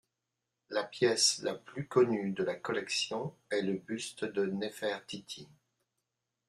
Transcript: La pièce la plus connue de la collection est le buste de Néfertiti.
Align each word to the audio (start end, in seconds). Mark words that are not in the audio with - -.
La 0.71 0.83
pièce 0.83 1.43
la 1.43 1.53
plus 1.53 1.87
connue 1.87 2.31
de 2.31 2.43
la 2.43 2.55
collection 2.55 3.35
est 3.51 3.61
le 3.61 3.73
buste 3.73 4.25
de 4.25 4.45
Néfertiti. 4.47 5.47